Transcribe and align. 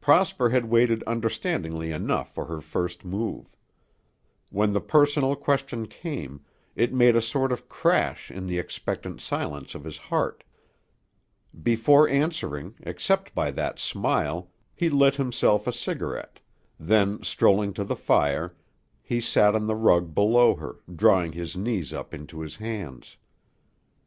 Prosper 0.00 0.48
had 0.48 0.70
waited 0.70 1.02
understandingly 1.02 1.90
enough 1.92 2.32
for 2.32 2.46
her 2.46 2.62
first 2.62 3.04
move. 3.04 3.54
When 4.48 4.72
the 4.72 4.80
personal 4.80 5.36
question 5.36 5.86
came, 5.86 6.40
it 6.74 6.94
made 6.94 7.14
a 7.14 7.20
sort 7.20 7.52
of 7.52 7.68
crash 7.68 8.30
in 8.30 8.46
the 8.46 8.58
expectant 8.58 9.20
silence 9.20 9.74
of 9.74 9.84
his 9.84 9.98
heart. 9.98 10.44
Before 11.62 12.08
answering, 12.08 12.74
except 12.84 13.34
by 13.34 13.50
that 13.50 13.78
smile, 13.78 14.50
he 14.74 14.88
lit 14.88 15.16
himself 15.16 15.66
a 15.66 15.72
cigarette; 15.74 16.40
then, 16.80 17.22
strolling 17.22 17.74
to 17.74 17.84
the 17.84 17.94
fire, 17.96 18.56
he 19.02 19.20
sat 19.20 19.54
on 19.54 19.66
the 19.66 19.76
rug 19.76 20.14
below 20.14 20.54
her, 20.54 20.76
drawing 20.90 21.32
his 21.32 21.54
knees 21.54 21.92
up 21.92 22.14
into 22.14 22.40
his 22.40 22.56
hands. 22.56 23.18